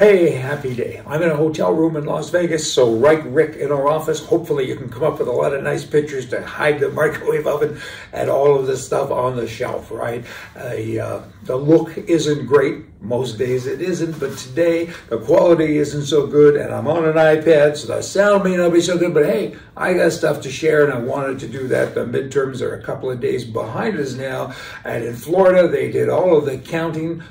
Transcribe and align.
Hey, 0.00 0.30
happy 0.30 0.74
day. 0.74 1.02
I'm 1.06 1.20
in 1.20 1.28
a 1.28 1.36
hotel 1.36 1.74
room 1.74 1.94
in 1.94 2.06
Las 2.06 2.30
Vegas, 2.30 2.72
so 2.72 2.94
right 2.94 3.22
Rick 3.26 3.56
in 3.56 3.70
our 3.70 3.86
office. 3.86 4.24
Hopefully 4.24 4.66
you 4.66 4.74
can 4.74 4.88
come 4.88 5.02
up 5.02 5.18
with 5.18 5.28
a 5.28 5.30
lot 5.30 5.52
of 5.52 5.62
nice 5.62 5.84
pictures 5.84 6.26
to 6.30 6.42
hide 6.42 6.80
the 6.80 6.88
microwave 6.92 7.46
oven 7.46 7.78
and 8.14 8.30
all 8.30 8.58
of 8.58 8.66
this 8.66 8.82
stuff 8.82 9.10
on 9.10 9.36
the 9.36 9.46
shelf, 9.46 9.90
right? 9.90 10.24
Uh, 10.56 11.20
the 11.42 11.54
look 11.54 11.98
isn't 11.98 12.46
great. 12.46 12.86
Most 13.02 13.36
days 13.36 13.66
it 13.66 13.82
isn't, 13.82 14.18
but 14.18 14.38
today 14.38 14.86
the 15.10 15.18
quality 15.18 15.76
isn't 15.76 16.06
so 16.06 16.26
good 16.26 16.56
and 16.56 16.72
I'm 16.72 16.88
on 16.88 17.04
an 17.04 17.16
iPad, 17.16 17.76
so 17.76 17.88
the 17.88 18.00
sound 18.00 18.44
may 18.44 18.56
not 18.56 18.72
be 18.72 18.80
so 18.80 18.96
good, 18.96 19.12
but 19.12 19.26
hey, 19.26 19.54
I 19.76 19.92
got 19.92 20.12
stuff 20.12 20.40
to 20.42 20.50
share 20.50 20.82
and 20.84 20.94
I 20.94 20.98
wanted 20.98 21.38
to 21.40 21.46
do 21.46 21.68
that. 21.68 21.94
The 21.94 22.06
midterms 22.06 22.62
are 22.62 22.74
a 22.74 22.82
couple 22.82 23.10
of 23.10 23.20
days 23.20 23.44
behind 23.44 23.98
us 23.98 24.14
now, 24.14 24.54
and 24.82 25.04
in 25.04 25.14
Florida 25.14 25.68
they 25.68 25.90
did 25.90 26.08
all 26.08 26.38
of 26.38 26.46
the 26.46 26.56
counting 26.56 27.22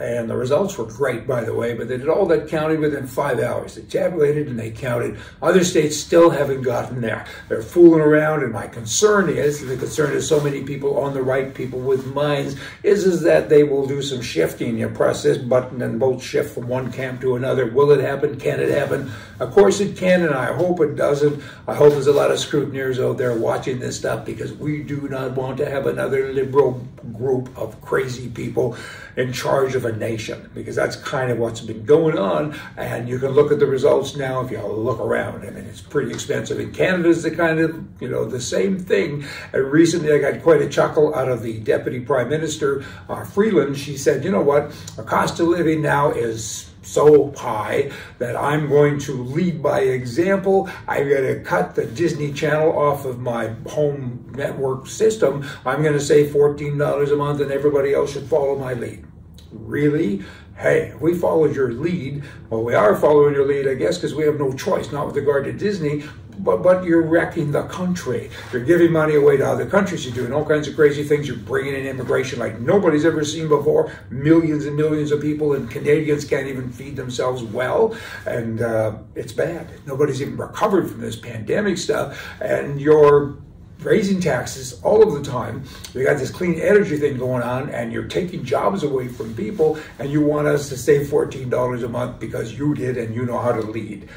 and 0.00 0.28
the 0.28 0.36
results 0.36 0.76
were 0.76 0.86
great, 0.86 1.26
by 1.26 1.44
the 1.44 1.54
way, 1.54 1.74
but 1.74 1.88
they 1.88 1.96
did 1.96 2.08
all 2.08 2.26
that 2.26 2.48
counting 2.48 2.80
within 2.80 3.06
five 3.06 3.38
hours. 3.38 3.76
They 3.76 3.82
tabulated 3.82 4.48
and 4.48 4.58
they 4.58 4.70
counted. 4.70 5.18
Other 5.40 5.62
states 5.62 5.96
still 5.96 6.30
haven't 6.30 6.62
gotten 6.62 7.00
there. 7.00 7.26
They're 7.48 7.62
fooling 7.62 8.00
around, 8.00 8.42
and 8.42 8.52
my 8.52 8.66
concern 8.66 9.28
is, 9.28 9.64
the 9.64 9.76
concern 9.76 10.12
is 10.12 10.26
so 10.26 10.40
many 10.40 10.62
people 10.62 10.98
on 10.98 11.14
the 11.14 11.22
right, 11.22 11.54
people 11.54 11.78
with 11.78 12.12
minds, 12.12 12.56
is, 12.82 13.04
is 13.04 13.22
that 13.22 13.48
they 13.48 13.62
will 13.62 13.86
do 13.86 14.02
some 14.02 14.20
shifting. 14.20 14.78
You 14.78 14.88
press 14.88 15.22
this 15.22 15.38
button 15.38 15.80
and 15.82 16.00
both 16.00 16.22
shift 16.22 16.54
from 16.54 16.66
one 16.66 16.90
camp 16.90 17.20
to 17.20 17.36
another. 17.36 17.66
Will 17.66 17.92
it 17.92 18.00
happen? 18.00 18.38
Can 18.38 18.60
it 18.60 18.70
happen? 18.70 19.12
Of 19.38 19.52
course 19.52 19.80
it 19.80 19.96
can, 19.96 20.22
and 20.22 20.34
I 20.34 20.52
hope 20.52 20.80
it 20.80 20.96
doesn't. 20.96 21.42
I 21.66 21.74
hope 21.74 21.92
there's 21.92 22.06
a 22.06 22.12
lot 22.12 22.30
of 22.30 22.38
scrutineers 22.38 23.02
out 23.02 23.18
there 23.18 23.36
watching 23.36 23.78
this 23.78 23.96
stuff 23.96 24.24
because 24.24 24.52
we 24.52 24.82
do 24.82 25.08
not 25.08 25.32
want 25.32 25.56
to 25.58 25.70
have 25.70 25.86
another 25.86 26.32
liberal 26.32 26.84
group 27.12 27.56
of 27.56 27.80
crazy 27.80 28.28
people 28.28 28.76
in 29.16 29.32
charge 29.32 29.74
of 29.74 29.83
a 29.84 29.96
nation 29.96 30.50
because 30.54 30.76
that's 30.76 30.96
kind 30.96 31.30
of 31.30 31.38
what's 31.38 31.60
been 31.60 31.84
going 31.84 32.18
on. 32.18 32.58
And 32.76 33.08
you 33.08 33.18
can 33.18 33.30
look 33.30 33.52
at 33.52 33.58
the 33.58 33.66
results 33.66 34.16
now 34.16 34.40
if 34.40 34.50
you 34.50 34.60
look 34.60 35.00
around. 35.00 35.46
I 35.46 35.50
mean, 35.50 35.64
it's 35.64 35.80
pretty 35.80 36.10
expensive. 36.12 36.60
In 36.60 36.72
Canada, 36.72 37.08
is 37.08 37.22
the 37.22 37.30
kind 37.30 37.60
of, 37.60 37.84
you 38.00 38.08
know, 38.08 38.24
the 38.24 38.40
same 38.40 38.78
thing. 38.78 39.24
And 39.52 39.70
recently, 39.70 40.12
I 40.12 40.18
got 40.18 40.42
quite 40.42 40.62
a 40.62 40.68
chuckle 40.68 41.14
out 41.14 41.28
of 41.28 41.42
the 41.42 41.60
Deputy 41.60 42.00
Prime 42.00 42.28
Minister, 42.28 42.84
uh, 43.08 43.24
Freeland. 43.24 43.76
She 43.76 43.96
said, 43.96 44.24
you 44.24 44.30
know 44.30 44.42
what, 44.42 44.72
the 44.96 45.02
cost 45.02 45.40
of 45.40 45.48
living 45.48 45.82
now 45.82 46.10
is 46.10 46.70
so 46.86 47.32
high 47.32 47.90
that 48.18 48.36
I'm 48.36 48.68
going 48.68 48.98
to 49.00 49.22
lead 49.24 49.62
by 49.62 49.80
example. 49.80 50.68
I'm 50.86 51.08
going 51.08 51.34
to 51.34 51.40
cut 51.42 51.74
the 51.74 51.86
Disney 51.86 52.32
Channel 52.32 52.76
off 52.76 53.04
of 53.04 53.20
my 53.20 53.48
home 53.68 54.32
network 54.36 54.86
system. 54.86 55.48
I'm 55.64 55.82
going 55.82 55.94
to 55.94 56.00
save 56.00 56.32
$14 56.32 57.12
a 57.12 57.16
month 57.16 57.40
and 57.40 57.50
everybody 57.50 57.94
else 57.94 58.12
should 58.12 58.26
follow 58.26 58.58
my 58.58 58.74
lead. 58.74 59.04
Really? 59.52 60.22
Hey, 60.56 60.94
we 61.00 61.18
followed 61.18 61.56
your 61.56 61.72
lead, 61.72 62.22
well, 62.48 62.62
we 62.62 62.74
are 62.74 62.94
following 62.94 63.34
your 63.34 63.46
lead, 63.46 63.66
I 63.66 63.74
guess, 63.74 63.98
because 63.98 64.14
we 64.14 64.24
have 64.24 64.38
no 64.38 64.52
choice, 64.52 64.92
not 64.92 65.06
with 65.06 65.16
regard 65.16 65.44
to 65.46 65.52
Disney, 65.52 66.04
but, 66.38 66.62
but 66.62 66.84
you're 66.84 67.02
wrecking 67.02 67.52
the 67.52 67.64
country. 67.64 68.30
You're 68.52 68.64
giving 68.64 68.92
money 68.92 69.14
away 69.14 69.36
to 69.36 69.46
other 69.46 69.66
countries. 69.66 70.04
You're 70.04 70.14
doing 70.14 70.32
all 70.32 70.44
kinds 70.44 70.68
of 70.68 70.74
crazy 70.74 71.04
things. 71.04 71.28
You're 71.28 71.36
bringing 71.36 71.74
in 71.74 71.86
immigration 71.86 72.38
like 72.38 72.60
nobody's 72.60 73.04
ever 73.04 73.24
seen 73.24 73.48
before. 73.48 73.92
Millions 74.10 74.66
and 74.66 74.76
millions 74.76 75.12
of 75.12 75.20
people, 75.20 75.54
and 75.54 75.70
Canadians 75.70 76.24
can't 76.24 76.46
even 76.46 76.70
feed 76.70 76.96
themselves 76.96 77.42
well. 77.42 77.96
And 78.26 78.62
uh, 78.62 78.98
it's 79.14 79.32
bad. 79.32 79.68
Nobody's 79.86 80.20
even 80.22 80.36
recovered 80.36 80.90
from 80.90 81.00
this 81.00 81.16
pandemic 81.16 81.78
stuff. 81.78 82.20
And 82.40 82.80
you're 82.80 83.36
raising 83.84 84.20
taxes 84.20 84.80
all 84.82 85.02
of 85.02 85.14
the 85.14 85.30
time. 85.30 85.64
We 85.94 86.04
got 86.04 86.18
this 86.18 86.30
clean 86.30 86.58
energy 86.60 86.96
thing 86.96 87.18
going 87.18 87.42
on, 87.42 87.70
and 87.70 87.92
you're 87.92 88.08
taking 88.08 88.44
jobs 88.44 88.82
away 88.82 89.08
from 89.08 89.34
people, 89.34 89.78
and 89.98 90.10
you 90.10 90.20
want 90.22 90.48
us 90.48 90.68
to 90.70 90.76
save 90.76 91.06
$14 91.08 91.84
a 91.84 91.88
month 91.88 92.18
because 92.18 92.58
you 92.58 92.74
did 92.74 92.96
and 92.96 93.14
you 93.14 93.26
know 93.26 93.38
how 93.38 93.52
to 93.52 93.62
lead 93.62 94.08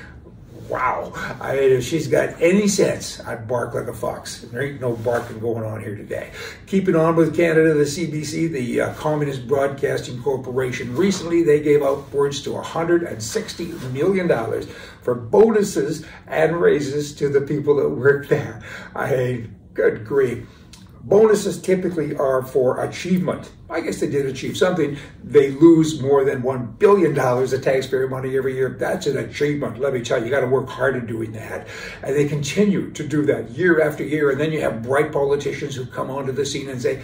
wow. 0.70 1.12
I 1.40 1.54
mean, 1.54 1.72
if 1.72 1.84
she's 1.84 2.08
got 2.08 2.42
any 2.42 2.68
sense, 2.68 3.20
I'd 3.22 3.48
bark 3.48 3.74
like 3.74 3.88
a 3.88 3.94
fox. 3.94 4.42
There 4.42 4.62
ain't 4.62 4.82
no 4.82 4.94
barking 4.94 5.40
going 5.40 5.64
on 5.64 5.82
here 5.82 5.96
today. 5.96 6.32
Keeping 6.66 6.96
on 6.96 7.16
with 7.16 7.36
Canada, 7.36 7.74
the 7.74 7.84
CBC, 7.84 8.52
the 8.52 8.82
uh, 8.82 8.94
Communist 8.96 9.48
Broadcasting 9.48 10.22
Corporation, 10.22 10.96
recently 10.96 11.44
they 11.44 11.62
gave 11.62 11.82
upwards 11.82 12.42
to 12.42 12.52
$160 12.52 13.92
million 13.92 14.68
for 15.02 15.16
bonuses 15.16 16.06
and 16.28 16.60
raises 16.60 17.14
to 17.14 17.30
the 17.30 17.42
people 17.42 17.76
that 17.78 17.90
work 17.90 18.28
there. 18.28 18.62
I 18.96 19.48
good 19.78 20.06
grief. 20.06 20.46
Bonuses 21.04 21.62
typically 21.62 22.18
are 22.18 22.42
for 22.42 22.84
achievement. 22.84 23.52
I 23.70 23.80
guess 23.80 24.02
they 24.02 24.10
did 24.10 24.26
achieve 24.26 24.58
something. 24.58 24.98
They 25.24 25.52
lose 25.52 26.02
more 26.02 26.26
than 26.26 26.42
$1 26.42 26.80
billion 26.80 27.18
of 27.18 27.62
taxpayer 27.62 28.10
money 28.10 28.36
every 28.36 28.56
year. 28.56 28.76
That's 28.78 29.08
an 29.08 29.18
achievement. 29.18 29.80
Let 29.80 29.94
me 29.94 30.02
tell 30.02 30.18
you, 30.18 30.26
you 30.26 30.32
got 30.32 30.42
to 30.42 30.48
work 30.48 30.68
hard 30.68 30.98
at 30.98 31.08
doing 31.08 31.32
that. 31.34 31.68
And 32.04 32.14
they 32.14 32.28
continue 32.28 32.92
to 32.92 33.08
do 33.08 33.26
that 33.28 33.52
year 33.52 33.82
after 33.82 34.04
year. 34.04 34.32
And 34.32 34.40
then 34.40 34.52
you 34.52 34.60
have 34.60 34.84
bright 34.84 35.14
politicians 35.14 35.76
who 35.76 35.86
come 35.86 36.10
onto 36.10 36.34
the 36.34 36.46
scene 36.46 36.68
and 36.68 36.82
say, 36.82 37.02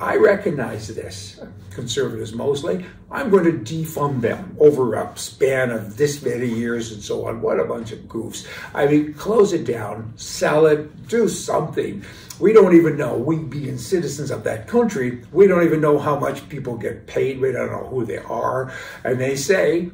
I 0.00 0.16
recognize 0.16 0.86
this, 0.94 1.40
conservatives 1.70 2.32
mostly. 2.32 2.86
I'm 3.10 3.30
going 3.30 3.44
to 3.44 3.74
defund 3.74 4.20
them 4.20 4.56
over 4.60 4.94
a 4.94 5.16
span 5.18 5.70
of 5.70 5.96
this 5.96 6.22
many 6.22 6.46
years 6.46 6.92
and 6.92 7.02
so 7.02 7.26
on. 7.26 7.42
What 7.42 7.58
a 7.58 7.64
bunch 7.64 7.90
of 7.90 7.98
goofs. 8.00 8.46
I 8.74 8.86
mean, 8.86 9.14
close 9.14 9.52
it 9.52 9.64
down, 9.64 10.12
sell 10.16 10.66
it, 10.66 11.08
do 11.08 11.28
something. 11.28 12.04
We 12.38 12.52
don't 12.52 12.76
even 12.76 12.96
know, 12.96 13.16
we 13.16 13.38
being 13.38 13.76
citizens 13.76 14.30
of 14.30 14.44
that 14.44 14.68
country, 14.68 15.24
we 15.32 15.48
don't 15.48 15.64
even 15.64 15.80
know 15.80 15.98
how 15.98 16.16
much 16.16 16.48
people 16.48 16.76
get 16.76 17.08
paid. 17.08 17.40
We 17.40 17.50
don't 17.50 17.72
know 17.72 17.88
who 17.88 18.04
they 18.04 18.18
are. 18.18 18.72
And 19.02 19.20
they 19.20 19.34
say, 19.34 19.90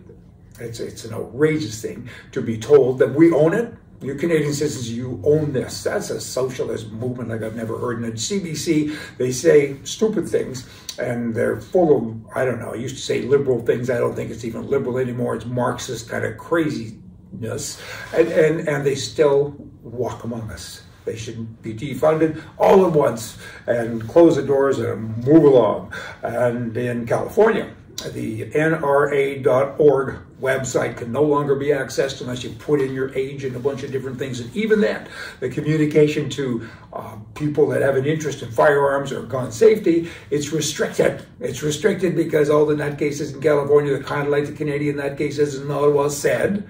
it's, 0.61 0.81
it's 0.81 1.07
an 1.07 1.15
outrageous 1.15 1.81
thing 1.81 2.11
to 2.33 2.43
be 2.43 2.59
told 2.59 2.99
that 2.99 3.15
we 3.15 3.33
own 3.33 3.55
it 3.55 3.73
you 4.05 4.15
Canadian 4.15 4.53
citizens, 4.53 4.91
you 4.91 5.21
own 5.25 5.53
this. 5.53 5.83
That's 5.83 6.11
a 6.11 6.21
socialist 6.21 6.91
movement 6.91 7.31
like 7.31 7.43
I've 7.43 7.57
never 7.57 7.79
heard. 7.79 7.99
And 7.99 8.07
at 8.07 8.15
CBC, 8.15 8.97
they 9.19 9.33
say 9.33 9.77
stupid 9.85 10.29
things, 10.29 10.69
and 10.99 11.35
they're 11.35 11.61
full 11.61 11.97
of, 11.97 12.37
I 12.37 12.45
don't 12.45 12.61
know, 12.61 12.73
I 12.73 12.77
used 12.77 12.97
to 12.97 13.03
say 13.03 13.23
liberal 13.23 13.65
things. 13.65 13.91
I 13.91 13.99
don't 13.99 14.15
think 14.15 14.31
it's 14.31 14.45
even 14.45 14.69
liberal 14.69 14.99
anymore. 14.99 15.37
It's 15.37 15.47
Marxist 15.47 16.09
kind 16.09 16.25
of 16.25 16.37
craziness. 16.39 17.81
And, 18.13 18.29
and, 18.29 18.69
and 18.69 18.87
they 18.87 18.95
still 18.95 19.57
walk 19.83 20.25
among 20.25 20.51
us. 20.51 20.83
They 21.05 21.17
should 21.17 21.63
be 21.63 21.75
defunded 21.75 22.43
all 22.59 22.87
at 22.87 22.93
once 22.93 23.37
and 23.67 24.07
close 24.09 24.37
the 24.37 24.43
doors 24.43 24.79
and 24.79 25.17
move 25.27 25.45
along. 25.45 25.93
And 26.23 26.77
in 26.77 27.07
California, 27.07 27.75
the 28.13 28.47
NRA.org 28.51 30.17
website 30.41 30.97
can 30.97 31.13
no 31.13 31.23
longer 31.23 31.55
be 31.55 31.67
accessed 31.67 32.21
unless 32.21 32.43
you 32.43 32.51
put 32.51 32.81
in 32.81 32.93
your 32.93 33.15
age 33.15 33.45
and 33.45 33.55
a 33.57 33.59
bunch 33.59 33.83
of 33.83 33.93
different 33.93 34.19
things. 34.19 34.41
And 34.41 34.55
even 34.55 34.81
then, 34.81 35.09
the 35.41 35.49
communication 35.49 36.29
to 36.31 36.69
uh, 36.93 37.17
people 37.35 37.69
that 37.69 37.83
have 37.83 37.97
an 37.97 38.05
interest 38.05 38.43
in 38.43 38.51
firearms 38.51 39.13
or 39.13 39.23
gun 39.23 39.53
safety, 39.53 40.09
it's 40.31 40.53
restricted. 40.53 41.25
It's 41.41 41.63
restricted 41.63 42.17
because 42.17 42.51
all 42.51 42.67
the 42.67 42.75
nutcases 42.75 43.33
in 43.33 43.41
California, 43.41 43.97
the 43.97 44.05
kind 44.05 44.27
of 44.27 44.29
like 44.29 44.47
the 44.47 44.53
Canadian 44.53 44.97
nutcases 44.97 45.61
in 45.61 45.71
Ottawa 45.71 46.09
said, 46.09 46.69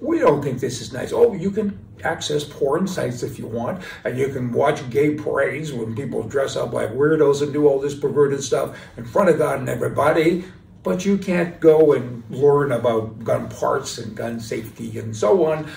we 0.00 0.18
don't 0.18 0.42
think 0.42 0.60
this 0.60 0.80
is 0.80 0.92
nice. 0.92 1.12
Oh, 1.12 1.32
you 1.32 1.50
can 1.50 1.78
access 2.04 2.44
porn 2.44 2.86
sites 2.86 3.22
if 3.22 3.38
you 3.38 3.46
want, 3.46 3.82
and 4.04 4.18
you 4.18 4.28
can 4.28 4.52
watch 4.52 4.88
gay 4.90 5.14
parades 5.14 5.72
when 5.72 5.96
people 5.96 6.22
dress 6.22 6.54
up 6.54 6.74
like 6.74 6.90
weirdos 6.90 7.42
and 7.42 7.52
do 7.52 7.66
all 7.66 7.80
this 7.80 7.94
perverted 7.94 8.42
stuff 8.42 8.78
in 8.98 9.04
front 9.04 9.30
of 9.30 9.38
God 9.38 9.58
and 9.58 9.68
everybody 9.68 10.44
but 10.86 11.04
you 11.04 11.18
can't 11.18 11.58
go 11.58 11.94
and 11.94 12.22
learn 12.30 12.70
about 12.70 13.24
gun 13.24 13.48
parts 13.48 13.98
and 13.98 14.16
gun 14.16 14.38
safety 14.38 15.00
and 15.00 15.16
so 15.16 15.44
on. 15.44 15.68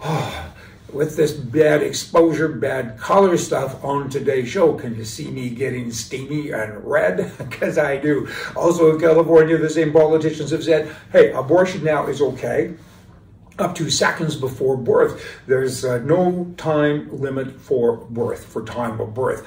with 0.92 1.16
this 1.16 1.32
bad 1.32 1.82
exposure, 1.82 2.48
bad 2.48 2.96
color 2.96 3.36
stuff 3.36 3.84
on 3.84 4.08
today's 4.08 4.48
show. 4.48 4.74
Can 4.74 4.94
you 4.94 5.04
see 5.04 5.28
me 5.28 5.50
getting 5.50 5.90
steamy 5.90 6.52
and 6.52 6.84
red? 6.84 7.32
Because 7.38 7.78
I 7.78 7.96
do. 7.96 8.28
Also 8.54 8.94
in 8.94 9.00
California, 9.00 9.58
the 9.58 9.68
same 9.68 9.92
politicians 9.92 10.52
have 10.52 10.62
said, 10.62 10.94
hey, 11.10 11.32
abortion 11.32 11.82
now 11.82 12.06
is 12.06 12.22
okay. 12.22 12.74
Up 13.58 13.74
to 13.74 13.90
seconds 13.90 14.36
before 14.36 14.76
birth. 14.76 15.20
There's 15.48 15.84
uh, 15.84 15.98
no 15.98 16.54
time 16.56 17.08
limit 17.10 17.60
for 17.60 17.96
birth, 17.96 18.44
for 18.44 18.64
time 18.64 19.00
of 19.00 19.14
birth. 19.14 19.44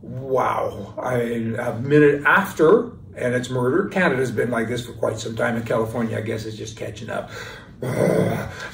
Wow. 0.00 0.94
I, 0.96 1.16
a 1.18 1.78
minute 1.80 2.24
after 2.24 2.92
and 3.16 3.34
it's 3.34 3.50
murder. 3.50 3.88
Canada's 3.88 4.30
been 4.30 4.50
like 4.50 4.68
this 4.68 4.86
for 4.86 4.92
quite 4.92 5.18
some 5.18 5.36
time, 5.36 5.56
and 5.56 5.66
California, 5.66 6.16
I 6.16 6.22
guess, 6.22 6.44
is 6.44 6.56
just 6.56 6.76
catching 6.76 7.10
up. 7.10 7.30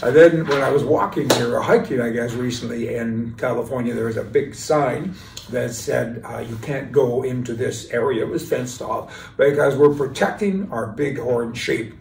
And 0.00 0.14
then 0.14 0.46
when 0.46 0.62
I 0.62 0.70
was 0.70 0.85
walking 0.85 1.29
here, 1.31 1.56
or 1.56 1.61
hiking, 1.61 2.00
I 2.00 2.11
guess, 2.11 2.35
recently 2.35 2.94
in 2.94 3.35
California, 3.37 3.93
there 3.93 4.05
was 4.05 4.17
a 4.17 4.23
big 4.23 4.55
sign 4.55 5.14
that 5.50 5.73
said, 5.73 6.23
uh, 6.25 6.38
you 6.38 6.56
can't 6.58 6.93
go 6.93 7.25
into 7.25 7.55
this 7.55 7.90
area. 7.90 8.25
It 8.25 8.29
was 8.29 8.49
fenced 8.49 8.81
off 8.81 9.32
because 9.37 9.76
we're 9.76 9.94
protecting 9.94 10.70
our 10.70 10.87
bighorn 10.87 11.55
sheep. 11.55 11.94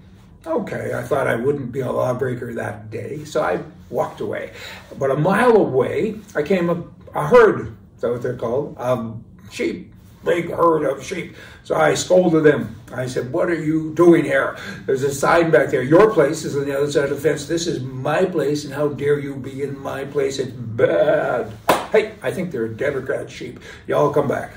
Okay, 0.45 0.93
I 0.93 1.01
thought 1.01 1.27
I 1.27 1.35
wouldn't 1.35 1.71
be 1.71 1.79
a 1.79 1.91
lawbreaker 1.91 2.53
that 2.53 2.91
day, 2.91 3.23
so 3.25 3.41
I 3.41 3.63
walked 3.89 4.21
away. 4.21 4.51
But 4.99 5.09
a 5.09 5.17
mile 5.17 5.55
away, 5.55 6.19
I 6.35 6.43
came 6.43 6.69
up, 6.69 6.85
a 7.15 7.25
herd, 7.25 7.75
is 7.95 8.01
that 8.01 8.11
what 8.11 8.21
they're 8.21 8.37
called, 8.37 8.75
um, 8.77 9.23
sheep 9.49 9.91
big 10.23 10.49
herd 10.49 10.83
of 10.83 11.03
sheep. 11.03 11.35
So 11.63 11.75
I 11.75 11.93
scolded 11.93 12.43
them. 12.43 12.75
I 12.93 13.07
said, 13.07 13.31
What 13.31 13.49
are 13.49 13.61
you 13.61 13.93
doing 13.93 14.23
here? 14.23 14.57
There's 14.85 15.03
a 15.03 15.13
sign 15.13 15.51
back 15.51 15.69
there. 15.69 15.81
Your 15.81 16.13
place 16.13 16.45
is 16.45 16.55
on 16.55 16.65
the 16.65 16.77
other 16.77 16.91
side 16.91 17.05
of 17.05 17.09
the 17.09 17.29
fence. 17.29 17.47
This 17.47 17.67
is 17.67 17.81
my 17.81 18.25
place, 18.25 18.65
and 18.65 18.73
how 18.73 18.89
dare 18.89 19.19
you 19.19 19.35
be 19.35 19.63
in 19.63 19.77
my 19.79 20.05
place? 20.05 20.39
It's 20.39 20.51
bad. 20.51 21.51
Hey, 21.91 22.13
I 22.21 22.31
think 22.31 22.51
they're 22.51 22.67
Democrat 22.67 23.29
sheep. 23.29 23.59
Y'all 23.87 24.13
come 24.13 24.27
back. 24.27 24.51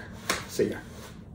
See 0.49 0.71
ya. 0.71 0.77